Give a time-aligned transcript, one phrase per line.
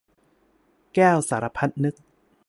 [0.95, 1.95] แก้วสารพัดนึก